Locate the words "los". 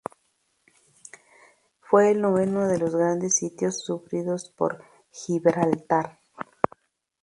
2.79-2.95